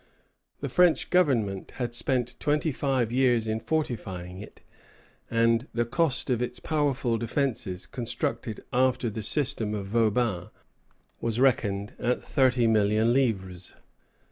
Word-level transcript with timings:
The 0.61 0.67
French 0.67 1.11
government 1.11 1.73
had 1.75 1.93
spent 1.93 2.33
twenty 2.39 2.71
five 2.71 3.11
years 3.11 3.47
in 3.47 3.59
fortifying 3.59 4.39
it, 4.39 4.61
and 5.29 5.67
the 5.75 5.85
cost 5.85 6.31
of 6.31 6.41
its 6.41 6.59
powerful 6.59 7.19
defences 7.19 7.85
constructed 7.85 8.61
after 8.73 9.11
the 9.11 9.21
system 9.21 9.75
of 9.75 9.85
Vauban 9.85 10.49
was 11.19 11.39
reckoned 11.39 11.93
at 11.99 12.19
thirty 12.19 12.65
million 12.65 13.13
livres. 13.13 13.75